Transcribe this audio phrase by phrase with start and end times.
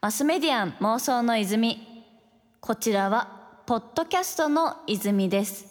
[0.00, 1.86] マスメディアン妄想の泉。
[2.60, 5.66] こちらはポッドキャストの泉です。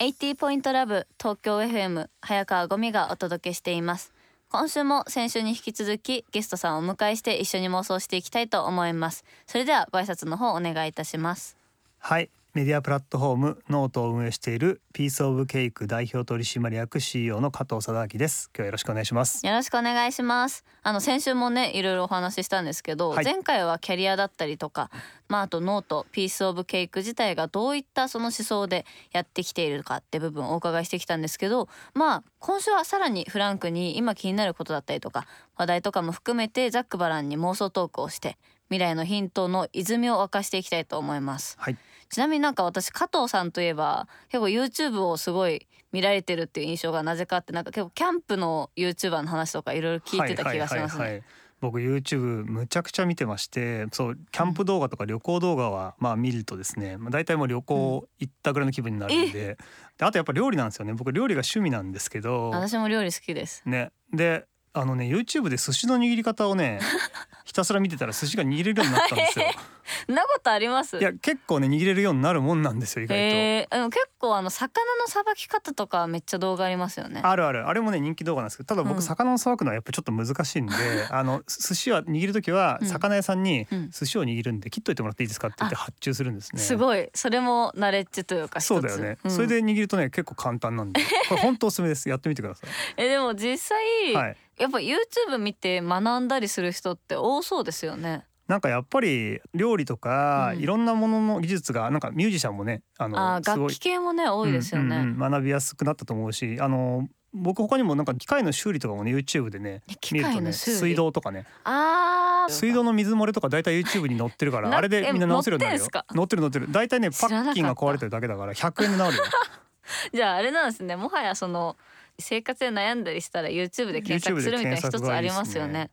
[0.00, 4.12] 80ポイントラブ東京 FM 早川ゴミがお届けしています。
[4.50, 9.24] 今週も先週に引き続きゲストさんをお迎えして一緒に妄想していきたいと思います。
[9.46, 11.56] それではご挨拶の方お願いいたします。
[11.98, 12.30] はい。
[12.52, 18.50] メディアプラットフォームノートを運営しているピースオブケイク代表取締役 CEO の加藤貞明です。
[18.52, 19.46] 今日はよろしくお願いします。
[19.46, 20.64] よろしくお願いします。
[20.82, 23.24] あの先週もねいろいろお話ししたんですけど、はい。
[23.24, 24.90] 前回はキャリアだったりとか
[25.28, 38.38] まああとノートピースオブケイク自体がどういったその思想でやってきているかって部分をお伺いしてきたんですけどまあ今週はさらにフランクに今気になることだったりとか話題とかも含めてざっくばらんに妄想トークをして
[38.70, 41.56] 未来のヒントの泉を沸かしていきたいと思います。
[41.60, 41.76] はい
[42.10, 51.22] ちなみになんか私加藤さんといえば結構 YouTube をすごい見られてるっていう印象がなぜかってなんか結構キャンプの YouTuber の話とかいろいろ聞いてた気がしますね。
[51.60, 59.58] 僕 YouTube むちゃくちゃ見てましてそうキャンプ動画とか旅行動画はまあ見るとですね、まあ、大体もう旅行行ったぐらいの気分になるんで,、
[59.98, 60.94] であとやっぱ料理なんですよね。
[60.94, 62.48] 僕料理が趣味なんですけど。
[62.50, 63.62] 私も料理好きです。
[63.66, 63.92] ね。
[64.12, 66.78] であのね YouTube で寿司の握り方をね
[67.44, 69.46] ひたすら見てたら寿司が握れるようになったんですよ。
[70.06, 70.98] なことあります？
[70.98, 73.24] いや結構ね握れるようになるもんなんですよ意外と。
[73.36, 77.20] えー、でも結構あの魚のさばき方とかめっちゃ動画ありますよね。
[77.24, 77.66] あるある。
[77.66, 78.88] あれもね人気動画なんですけどただうん。
[78.88, 80.74] 僕魚をさばくのはやっぱりちょっと難しいんで、
[81.10, 82.86] あの寿司は握る時はうん。
[82.86, 83.90] 魚屋さんにうん。
[83.90, 86.62] 寿司を握るんで切っといてもらっていいですかって言って発注するんですね。
[86.62, 87.10] すごい。
[87.14, 89.30] それもナレッジというかそうだよね、ん。
[89.30, 91.00] それで握るとね結構簡単なんで。
[91.28, 92.08] これ本当おすすめです。
[92.08, 92.62] やってみてくださ
[92.96, 94.14] えでも実際、い。
[94.14, 94.36] はい。
[94.60, 98.24] やっぱ YouTube 見て学んだりする人って多そうですよね。
[98.46, 100.60] なんかやっぱり料理とか、うん。
[100.60, 104.96] いろんなものの技術がなんかミュージシャンもねあのあー楽器系もね多いですよね。
[104.96, 111.46] うんうんうん学びやすくなったと思うしあの僕他にもなんか機械の修理とかもね YouTube でね機見るとね水道とかね。
[111.64, 115.86] ああ水道の水漏れとか大体 YouTube に載ってるからなあれでみんな直せるようになるよ。
[115.86, 116.70] え載ってる載ってる。
[116.70, 119.24] 大体ねパッキンが壊れてるだけだから100円で治るよ。
[120.12, 120.96] じゃああれなんですね。
[120.96, 121.76] もはやその
[122.20, 125.90] 生活で悩んだりしたら YouTube で検索するみたいな一つありますよね。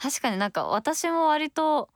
[0.00, 1.88] 確かになんか私も割と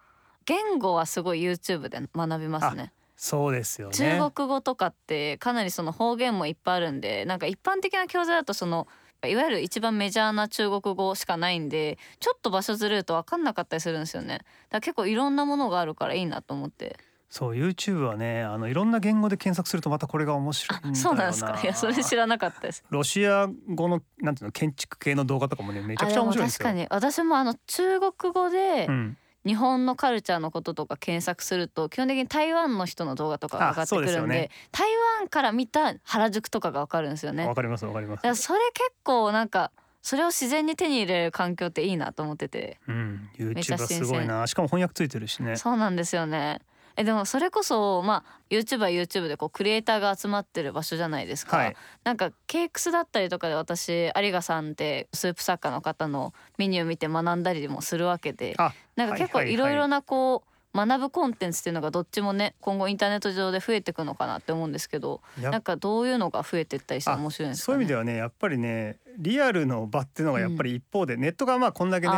[0.45, 2.93] 言語はすごい YouTube で学びますね。
[3.17, 8.89] そうですよね中国語とかってかなりその方言もいっぱいあるんでなんか一般的な教材だとその
[9.25, 14.39] いわゆる一番メジャーな中国語しかないんでちょっと場所ずれると分かんなかったりするんですよね。
[14.39, 16.99] だから結構いろんなものがあるからいいなと思って。
[17.33, 21.59] そう YouTube はねあのいろんな言語で検索するとまたこれが面白いんだそうなんですか。
[21.63, 22.85] いやそれ知らなかったです。
[22.91, 26.67] ロシア語のなんていうの建築系の動画とかもねめちゃくちゃ面白いんですよ。
[26.67, 26.87] 確かに。
[26.91, 29.17] 私もあの中国語でうん。
[29.47, 34.87] 日本のカルチャーのこととか検索すると基本的に台湾の人の動画とかが上がってくるんでね台
[35.19, 37.47] 湾から見た原宿とかがわかるんですよね。
[37.47, 38.27] わかりますわかります。
[38.27, 39.73] らそれ結構なんか
[40.03, 43.31] それを自然に手に入れる環境っていいなと思ってて、うん。
[43.39, 44.47] YouTube は新鮮すごいな。
[44.47, 45.57] しかも翻訳ついてるしね。
[45.57, 46.61] そうなんですよね。
[46.97, 51.57] えでもそれこそまあ YouTube は YouTube でこうクリエイターが集まってる場所じゃないですか。
[51.57, 68.05] はいなんかケークスだったりとかで私有賀さんってスープ作家の方のメニュー見て学んだりもするわけであなんか結構はいろいろなこう学ぶコンテンツっていうのがどっちもね今後インターネット上で増えていくのかなって思うんですけどなんかどういうのが増えていったりしてあ面白いんですそういう意味かね。
[68.05, 72.13] ではねやっぱりねリアルの場っていうのがやっぱり一方で、ネットがまあこんだけね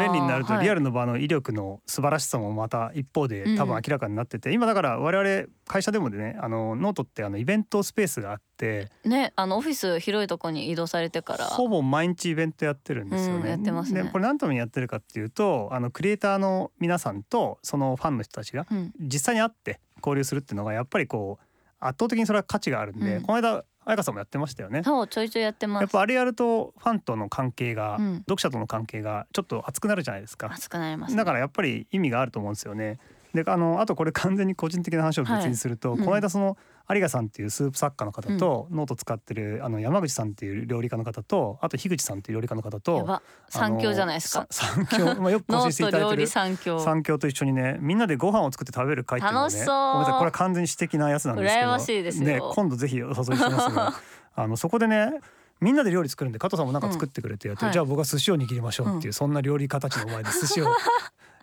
[0.00, 0.64] 便利になるとはい。
[0.64, 3.56] リアルの場の威力の素晴らしさもまた一方でうん。
[3.56, 11.46] 多分明らかになってて、今だから我々会社でもでねあのノートってあのイベントスペースがあってねあのオフィス広いとこに移動されてから。
[11.46, 13.40] ほぼ毎日イベントやってるんですよね。
[13.40, 14.02] うんやってますね。
[14.02, 18.92] でこれ何のためにやってるかっていうとあのクリエイターの皆さんとそのファンの人たちがうん。
[19.00, 21.44] 実際に会って交流するっていうのがやっぱりこう
[21.78, 23.22] 圧倒的にそれは価値があるんで、うん。
[23.22, 24.82] この間彩香さんもやってましたよね。
[24.84, 25.82] そうちょいちょいやってます。
[25.82, 30.50] やっぱあれやるとファンとの関係が、うん読者との関係がちょっと熱くなるじゃないですか。
[30.52, 31.16] 熱くなります、ね。
[31.16, 32.98] だからやっぱり意味があると思うんですよね。
[33.36, 36.04] であのあとこれ完全に個人的な話を別にすると、はいうん。
[36.04, 36.56] この間その
[36.88, 44.46] 有賀さんっていうスープ作家の方と、ノート使ってるあの山口さんっていう料理家の方とあと樋口さんっていう料理家の方やとば三強じゃないですか。
[44.50, 47.18] さ三強、まあ、よくノ更新していただいてる三強。
[47.18, 50.14] と一緒にねみんなでご飯を作って食べる会っていうのをねごめんなさい。
[50.14, 51.66] これは完全に私的なやつなんですけど。
[51.66, 52.26] 羨ましいですよ。
[52.26, 53.94] ね、今度ぜひお誘いしますが。
[54.38, 55.20] あのそこでね
[55.60, 57.72] みんなで料理作るんで加藤さんもなんか作ってくれてやって、うんはい。
[57.72, 60.68] じゃあ僕は寿司を握りましょうっていう、そんな料理家たちの前で寿司を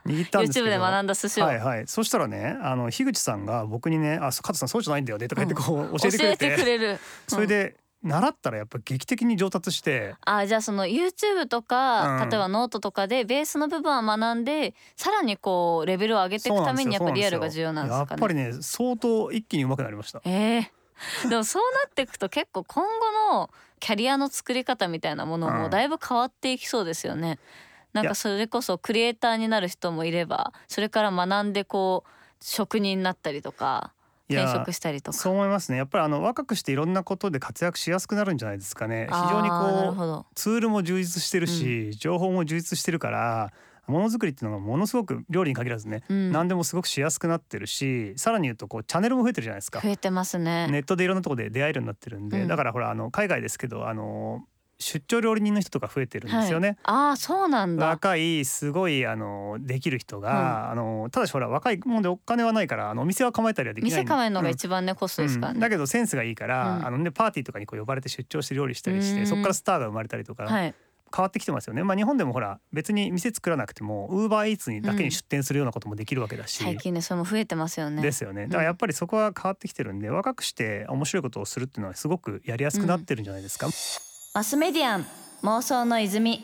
[0.05, 1.87] 握ったんですけ YouTube どで学んだ寿司を、はいはい。
[1.87, 6.99] そしたらねあの樋口さんが僕にね「あ加藤さんそうじゃないんだよね」とか言ってこう教えてく教えれて,、れる。
[7.27, 10.15] それで習ったらやっぱ劇的に上達して。
[10.25, 12.29] あじゃあその YouTube とか、うん。
[12.29, 18.07] 例えばノートとかでベースの部分は学んでさらにこうレベルを上げていくためにやっぱりリアルが重要なんですかね。
[18.09, 20.21] やっぱりね相当一気に上手くなりました。
[20.25, 21.29] えー。
[21.29, 25.53] でもそうなっていくと結構今後のキャリアの作り方みたいなものうん。
[25.53, 27.39] もだいぶ変わっていきそうですよね。
[27.93, 32.09] なんかそれこそクリエイターになる人もいればそれから学んでこう
[32.41, 33.93] 職人になったりとか
[34.29, 35.17] 転職したりとか。
[35.17, 35.77] そう思いますね。
[35.77, 39.07] やっぱりあの若くしていろんなことで活躍しやすくなるんじゃないですかね。
[39.09, 43.53] 非常にこうツールも充実してるし、情報も充実してるから
[43.87, 46.31] ものづくりっていうのがものすごく料理に限らずね、うん。
[46.31, 49.81] 何でもすごくしやすくなってるしさらに言うとこうチャンネルも増えてるじゃないですか。
[49.81, 50.67] 増えてますね。
[50.69, 52.47] ネットでいろんなところで出会えるようになってるんで、うん。
[52.47, 54.45] だからほらあの海外ですけどあの
[54.83, 56.67] 出張料理人の人とか増えてるんですよね。
[56.67, 57.87] はい、ああそうなんだ。
[57.87, 65.61] 若いすごいあのできる人が、あのただしほら若いもんでお金はないからあのお店は構えたりはできない店構えるのがうん一番ね、コストですからね、うん。
[65.61, 66.85] だけどセンスがいいから、うん。
[66.87, 69.19] あのねパーティーとかにこう呼ばれて出張して料理したりしうん。
[69.19, 70.73] てそこからスターが生まれたりとか、はい。
[71.15, 71.83] 変わってきてますよね。
[71.83, 76.63] まあ日本でもほら別に店作らなくてもウーバーイーツにだけに出店するようなこともできるわけだし。
[76.63, 78.01] 最近ねそれも増えてますよね。
[78.01, 78.47] ですよね。
[78.47, 83.67] だからやっぱりそこは変わってきてるんで、若くして面白いことをするっていうのはすごくやりやすくなってるんじゃないですか。
[84.35, 85.05] マスメディアン
[85.43, 86.41] 妄想の泉。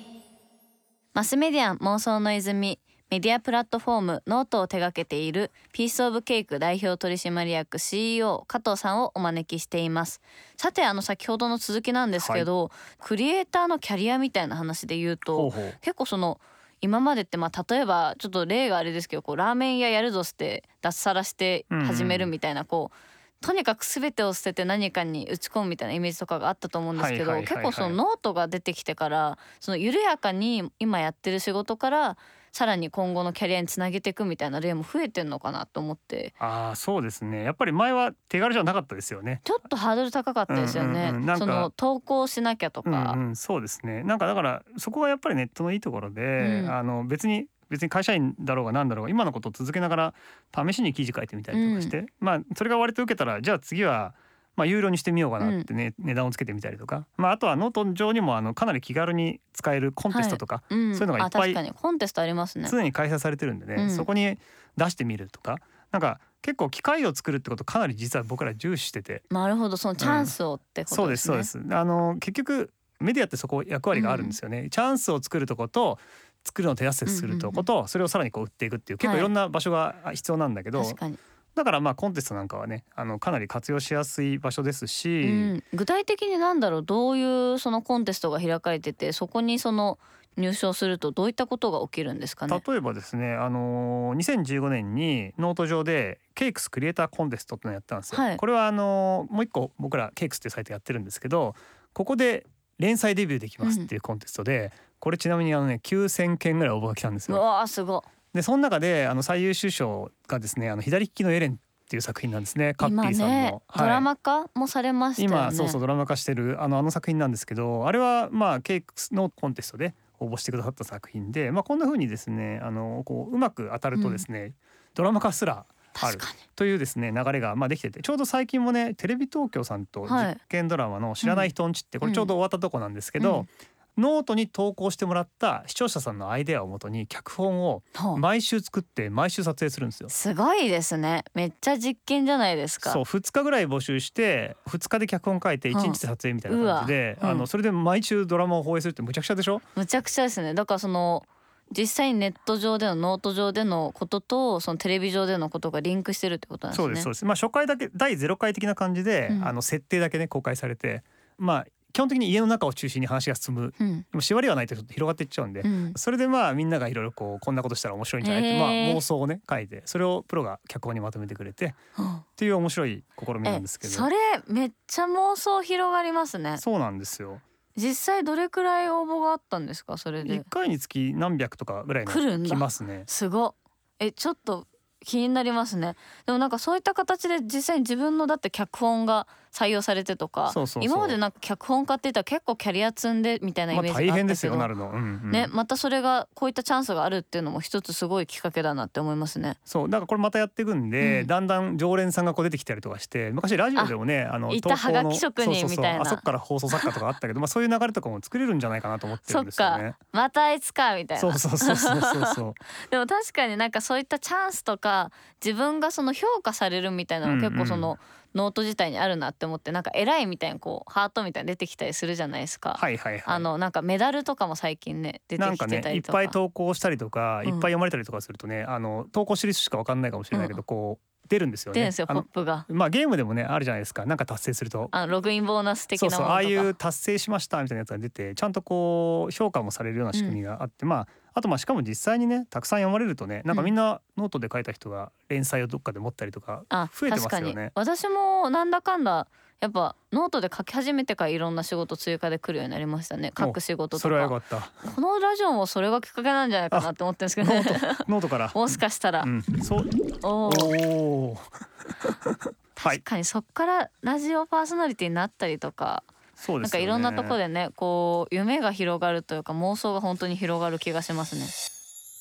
[1.15, 2.77] マスメディアン妄想の泉。
[3.09, 5.49] メディアプラットフォームノートを手掛けている。
[5.73, 10.21] ピースオブケイク代表取締役 CEO 加藤さんをお招きしています。
[10.55, 12.69] さてあの先ほどの続きなんですけど、
[12.99, 15.51] クリエイターのキャリアみたいな話で言うと。
[15.81, 16.39] 結構その
[16.81, 22.95] 今までってまあ例えばちょっと例があれですけどこうラーメン屋やるぞって脱サラして始めるみたいなこう、
[23.41, 32.17] とにかく全てを捨てて何かに打ち込むみたいなイメージとかがあったと思うんですけど、結構そのノートが出てきてからその緩やかに今やってる仕事から
[32.51, 37.43] さらに今後のキャリアにつなげていくみたいな例も増えてんのかなと思ってああそうですね。
[37.43, 39.41] やっぱり前は手軽じゃなかったですよね。
[39.43, 41.13] ちょっとハードル高かったですよね。
[41.37, 44.03] その投稿しなきゃとうんか、うん、そうですね。
[44.03, 50.13] なんかだからそこはやっぱりネットのいいところで、うんあの別に別に会社員だろうが何だろうが今のことを続けながら
[50.55, 54.13] 試しに記事書いてみたりとかして、まあそれが割と受けたらじゃあ次は
[54.55, 62.67] まあ有料にしてみようかなってね、値段をつけてみたりとか、まああとはノート上にもあのかなり気軽に使えるコンテストとか、うん、そういうのがいっぱいコンテストありますね。
[62.69, 63.89] 常に開催されてるんでね、うん。
[63.89, 64.37] そこに
[64.75, 65.57] 出してみるとか。
[65.91, 69.23] なんか結構機会を作るってことかなり実は僕ら重視してて。
[69.31, 69.77] なるほど。
[69.77, 71.67] そのチャンスをってことでそうですそうね。
[71.67, 71.75] です。
[71.75, 75.99] あの結局メディアってそこ役割があるんですよね、チャンスを作るとこと
[76.43, 79.21] 作るのを手助けするとこと、それをさらにこう売っていくっていう結構い。
[79.21, 81.17] ろんな場所が必要なんだけど、確かに、
[81.55, 89.99] だからまあコンテストなんかはねあのかなり活用しやすい場所ですし、うん、具体的になんだろうどういうそのコンテストが開かれててそこにその
[90.37, 92.61] 入賞するとどういったことが起きるんですかね？
[92.65, 98.21] 例えばですね、あのー2015年にノート上で cakes クリエイターコンテストってのをやったんですよ。
[98.21, 98.37] はい。
[98.37, 101.55] これはあのーもう一個僕ら cakes っていうサイトやってるんですけど
[101.93, 102.45] ここで
[102.77, 107.41] 連載デビューできますっていうコンテストで、これちなみにあのね9,000件ぐらい応募が来たんですうよ。
[107.41, 108.03] わーすご。
[108.33, 111.55] でその中であの最優秀賞がですねあの左利きのエレンっ
[111.89, 112.75] ていう作品なんですね。
[112.75, 113.33] カッピ今ーさんの。
[113.33, 113.83] ね、はい。
[113.83, 115.35] ドラマ化もされましたよね。
[115.35, 124.53] 今そうそうドラマ化してるあのあの作品なんですけどあれはまあケイクスのコンテストで応募してくださった作品で、まあ、こんな風にですねあのこううまく当たるとですね、
[124.93, 125.65] ドラマ化すら
[125.99, 126.17] ある。
[126.17, 126.39] 確かに。
[126.55, 130.33] というですね流れがまあできててちょうど最近もねテレビ東京さんとはい。
[130.35, 133.47] 実験ドラマの「知らない人んち」ってこれちょうど終わったとこなんですけど、うん
[133.97, 137.83] ノートに投稿してもらった視聴者さんのアイデアをもとに脚本を
[138.17, 140.09] 毎週作って毎週撮影するんですよ。
[140.09, 141.23] すごいですね。
[141.33, 142.91] めっちゃ実験じゃないですか。
[142.91, 150.53] そう2日ぐらい募集して2日で脚本書いて1日で撮影みたいな感じで、うんあのそれで毎週ドラマを放映するってむちゃくちゃでしょむちゃくちゃですね。
[150.53, 151.23] だからその
[151.71, 156.85] 実際にネット上でのノート上でのこととそのテレビ上でのことがリンクしてるってことなんですね。
[156.85, 157.25] そうですそうです。
[157.25, 159.47] まあ初回だけ第0回的な感じで、うん。
[159.47, 161.03] あの設定だけね公開されて
[161.37, 163.73] まあ基本的に家の中を中心に話が進む。
[163.79, 164.01] うん。
[164.01, 165.93] でも縛りはないとちょっと広がっていっちゃうんで、うん。
[165.95, 168.43] それでまあみんながいろいろこうこんなことしたら面白いんじゃない？
[168.43, 172.21] って、へーまあ妄想をね書いてそれをプロが脚本にまとめてくれてっうん。
[172.35, 173.93] ていう面白い試みなえんですけど。
[173.93, 174.15] それ
[174.47, 176.57] めっちゃ妄想広がりますね。
[176.57, 177.41] そうなんですよ。
[177.75, 179.97] 実際どれくらい応募があったんですか？
[179.97, 180.39] それで。
[180.39, 183.03] 1回につき何百とかぐらいの来ますね。
[183.07, 183.55] すごっ。
[183.99, 184.67] えちょっと
[185.05, 185.95] 気になりますね。
[186.25, 195.21] でもなんかそういった形で実際に自分のだって脚本が採用されてとか今までなんか脚本家って言ったら結構キャリア積んでみたいなイまあメージがあったけど、大変ですよなるの、うん。
[195.23, 199.57] うんねまたそれがこういったチャンスがあるっていうのも一つすごいきっかけだなって思いますね。
[199.65, 201.27] そうだからこれまたやっていくんで、うん。
[201.27, 206.01] だんだん常連さんがこう出てきたりとかして昔ラジオでもねあのいた投稿のはがき職人みたいな。
[206.01, 209.95] あそこから放送作家とかあったけどまあそういう流れとかも作れるんじゃないかなと思ってるんですよね。
[210.11, 211.21] またいつかみたいな。
[211.21, 212.53] そうそうそうそうそうそう。
[212.91, 215.11] でも確かになんかそういったチャンスとか
[215.43, 217.97] 自分がその評価されるみたいなのが結構その
[218.35, 222.75] ノート自体にあるなって思ってなんか偉いみたいなこうハートみたいに出てきたりするじゃないですか。
[222.79, 223.23] はいはいはい。
[223.25, 226.13] あのなんかメダルとかも最近ね出てきなんかねいってたりとか。
[226.13, 231.75] ぱい投稿したりとか、うんいっぱい読まれたりとかするとねあの投稿してる人しかわかんないかもしれないけど、うんこう出るんですよね。
[231.75, 232.65] 出るんですよポップが。
[232.67, 234.89] まあゲームでもねあるじゃないですかなんか達成すると。
[234.91, 236.55] あのログインボーナス的そうそうなものとか。
[236.55, 247.71] ああいう達成しましたみたいなやつが出てちゃんとこう評価もされるような仕組みがあって、まああとまあしかも実際にねたくさん読まれるとねなんかみんなノートで書いた人が連載をどっかで持ったりとかあ増えてますよ確かにね。
[247.75, 249.27] 私もなんだかんだ
[249.61, 253.33] やっぱノートで書き始めてからいろんな仕事追加で来るようになりましたね。
[253.37, 254.91] 書く仕事とそれはよかかった。
[254.91, 257.53] このラジオもそれがきっかけなんじゃないかなって思ってるんですけど。
[257.53, 258.51] ね note。note から？
[258.55, 259.89] もしかしたら、うん、そう。
[260.23, 261.37] おお
[262.75, 266.03] 確かにそっからラジオパーソナリティになったりとか、
[266.35, 266.87] そうですよね。
[266.87, 271.45] なんかいろんなところでねこう夢が広がるというか妄想が本当に広がる気がしますね。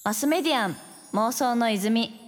[0.05, 0.77] マスメディアン
[1.13, 2.25] 妄想の泉。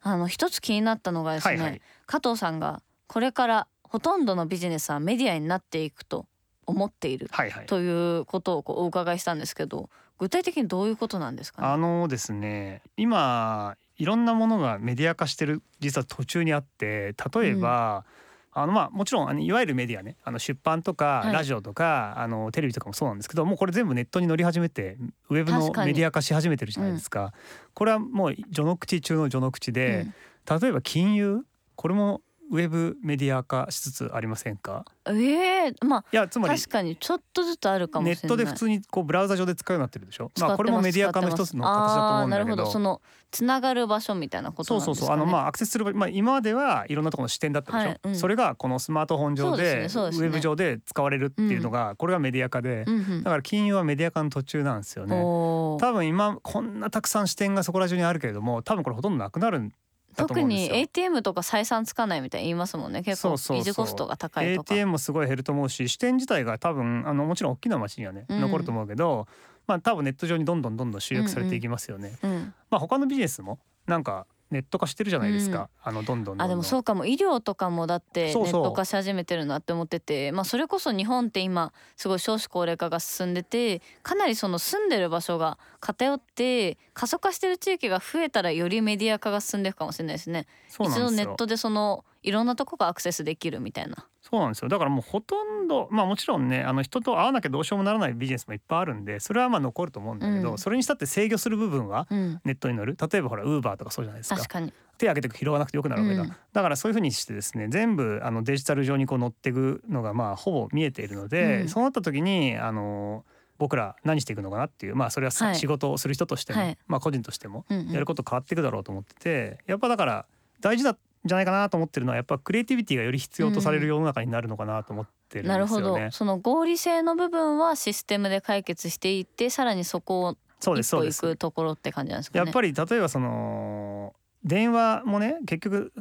[0.00, 1.82] あの一つ気になったのがですね、はいはい。
[2.06, 6.26] 加藤さんがこれからほとんどのビジネスはメディアになっていくと
[6.66, 7.66] 思っているはいはい。
[7.66, 11.68] ということをこうお伺いしたんですけど具体的にどういうことなんですかね？
[11.68, 18.04] あのですね今いろんなものがメディア化してる実は途中にあって例えば、
[18.52, 21.32] あのまあもちろんあのいわゆるメディアねあの出版とかはい。
[21.32, 24.98] ラジオとか、あのテレビとかもそうなんですけどもうこれ全部ネットに乗り始めて
[25.30, 27.32] ウェブのメディア化し始めてるじゃないですか。
[27.74, 30.06] これはもう序の口中の序の口で、
[30.48, 31.40] 例えば金融
[31.76, 34.84] これもウェブメディア化しつつありませんか？
[35.04, 38.22] うん、ええまいやつあまり確かにちょっとずつあるかもしれない。
[38.22, 40.30] ネットで普通にこうブラウザ上で使うようになってるでしょ？
[40.40, 42.66] まあこれもメディア化の一つの形だと思うんだけあーなるほど。
[42.70, 43.00] その
[43.30, 45.14] つながる場所みたいなことそうそうそう。
[45.14, 48.16] あのまあアクセスするまあ今まではいろんなところの視点だったでしょ、はいうん。
[48.16, 49.84] それがこのスマートフォン上でねね。
[49.84, 53.22] ウェブ上で使われるっていうのがこれがメディア化でうんうん。
[53.22, 55.14] だから金融はメディア化の途中なんですよね。
[55.16, 59.70] 多分今こんなたくさん視点がそこら中にあるけれども多分これほとんどなくなる
[60.18, 63.02] 特に ATM とか採算つかないみたいに言いますもんね。
[63.02, 64.74] 結構維持コストが高いとか。
[64.74, 68.40] ATM もすごい減ると思うし視点自体が多分あのもちろん大きな町にはねうん。
[68.40, 69.26] 残ると思うけど、
[69.66, 72.54] まあ多分ネット上にどんどんどんどん集約されていきますよね、うん。
[72.70, 76.46] まあ他のビジネスもなんかネット化してるじゃないですか、あのどんどんどんどん。
[76.46, 77.04] あでもそうかも。
[77.04, 90.46] 医療とかもだってネット化し始めてるなって思っててまあそれこそ日本って今すごい少子高齢化が進んでてかなりその住んでる場所が偏って過疎化してる地域が増えたらよりメディア化が進んでいくかもしれないですね。
[90.68, 91.06] そうなんですよ。
[91.06, 94.06] 一度ネットでそのいろんなとこがアクセスできるみたいな。
[94.22, 94.68] そうなんですよ。
[94.68, 100.58] だからもうほとんどまあもちろんねあの人と会わなきゃどうしようもならないビジネスもいっぱいあるんでそれはまあ残ると思うんだけど、うん。
[100.58, 102.40] それにしたって制御する部分はうん。
[102.44, 102.96] ネットに乗る。
[103.00, 104.36] 例えばほらウーバーとかそうじゃないですか。
[104.36, 104.72] 確かに。
[104.98, 106.28] 手挙げて拾わなくてよくなるわけだ、うん。
[106.28, 111.68] だからそういうふうにしてですね全部あのデジタル上にこう乗っていくのがまあほぼ見えているので、うん。
[111.68, 113.24] そうなった時にあの
[113.58, 115.56] 僕ら何していくのかなっていうまあそれはさはい。
[115.56, 116.78] 仕事をする人としても、はい。
[116.86, 117.90] まあ個人としてもうんうん。
[117.90, 120.26] やること変わっていくだろうと思っててやっぱだから
[120.60, 125.48] 大事だじゃないかなと思ってるのはやっぱクリエイティビティがより必要とされる世の中になるのかなと思ってるんですよね。
[125.48, 126.10] なるほど。
[126.10, 132.44] その合理性の部分はシステムで解決していってさらにそこをそうですところって感じなんですかね。
[132.44, 135.92] やっぱり例えばその電話もね結局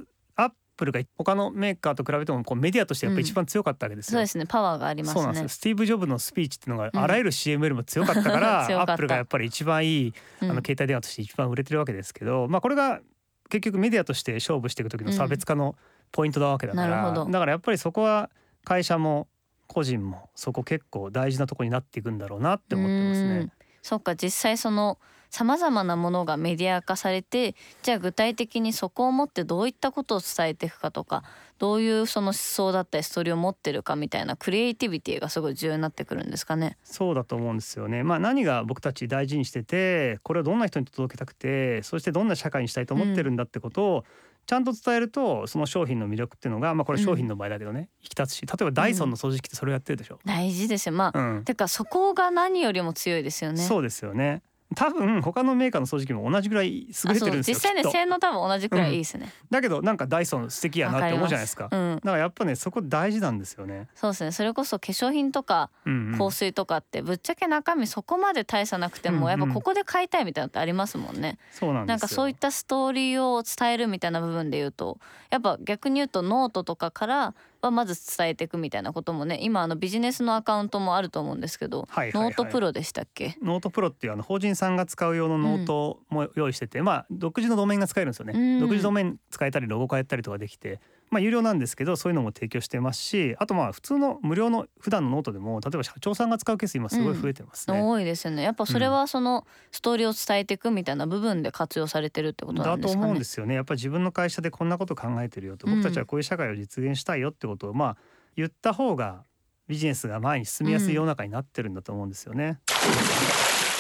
[0.78, 4.12] プルが他のメーカーと比べてもこうメディアとしてやっぱり一番強かったわけですよ。
[4.14, 4.46] そうですね。
[4.48, 7.00] パワーがありますそうなんですスティーブ・ジョブのスピーチっていうのがうん。
[7.00, 8.94] あらゆる CM よりも強かったから、強かった。
[8.94, 10.50] アップルがやっぱり一番いいあうん。
[10.50, 13.02] の携帯電話として一番売れてるわけですけど、まあこれが
[13.50, 15.76] 結局メディアとして勝負していく時の差別化の
[16.12, 17.32] ポイントなわけだから、なるほど。
[17.32, 18.30] だからやっぱりそこは
[18.64, 19.28] 会社も
[19.68, 23.30] 個人もそこ結構大事なところになっていくんだろうなって思ってますね。
[23.40, 23.52] うん。
[23.82, 24.98] そっか実際その
[25.30, 31.24] さまざまなものがメディア化されてじゃあ具体的にそこを持ってどういったことを伝えていくかとか
[31.58, 36.78] どういうその思想だったりストーリーを持ってるかみたいなクリエイティビティがすごい重要になってくるんですかね。
[36.84, 38.04] そうだと思うんですよね。
[38.04, 44.06] まあ何が僕たち大事にしててこれをどんな人に届けたくてそしてどんな社会にしたいと思ってるんだってことを
[44.46, 50.20] ちゃんと伝えるとその商品の魅力っていうのがまあこれ商品の場合だけどね、引き立つし例えばダイソンの掃除機ってそれをやってるでしょ。
[50.26, 53.62] 大事ですよまあ、うん、てかそこが何よりも強いですよね。
[53.62, 54.42] そうですよね。
[54.76, 59.32] 多分他のメーカーの掃除機も同じぐらい優れてるんですよ実際ね性能多分同じくらいいいですね。
[59.50, 61.70] だけどなんかダイソン素敵やなって思うじゃないですか。
[61.70, 63.88] だうん、からやっぱねそこ大事なんですよね。
[63.96, 71.38] そうですねそれこそ化粧品とかうんうん香水とかってぶっちゃけ中身そこまで大差なくてもうんうんやっぱここで買いたいみたいなのってありますもんね。
[71.52, 71.94] そうなんですよ。
[71.94, 74.98] なんかそういったストーリーを伝えるみたいな部分で言うと
[75.30, 82.30] やっぱ逆に言うとノートとかからはまず伝えていくみたいなこともね今あのビジネスのアカウントもあると思うんですけど、はいはいはい。
[82.30, 83.38] note pro でしたっけ？
[83.42, 88.60] note pro っていうあの法人さんが使う用のノートも用意してて、まあ独自のドメインが使えるんですよね、うん。
[88.60, 98.44] 独自ドメイン使えたりロゴ変えたりとかできてまあ有料なんですけどそういうのも提供してますしあとまあ普通の無料の普段のノートでも例えば社長さんが使うケース今すごい増えてますね、多いですよね。
[98.44, 103.04] やっぱそれはそのストーリーを伝えていくみたいな部分で活用されてるってことなだとんですかね。
[103.06, 103.56] 思うんですよね。
[103.56, 105.76] やっぱり自分の会社でこんなこと考えてるよとうん。
[105.76, 107.98] 僕たちはこういう社会を実現したいよってことをまあ
[108.36, 109.24] 言った方が
[109.68, 112.60] ビジネスが前に進みやすい世の中になってるんだと思うんですよね、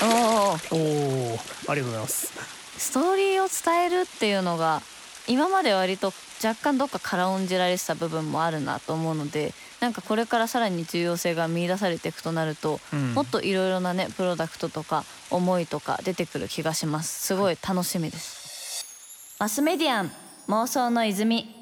[0.03, 0.75] おー。
[0.75, 1.39] おお
[1.71, 2.33] ありがとうございます。
[2.77, 4.81] ストーリーを伝えるっていうのが
[5.27, 13.13] 今まで割と若干どっか軽んじられてた部分もあるなと思うのでなんかこれからさらに重要性が見出されていくとなると、うん。
[13.13, 17.27] もっといろいろなねプロダクトとか思いとか出てくる気がします。
[17.27, 20.11] すごい楽しみです、マスメディアン
[20.47, 21.56] 妄想の泉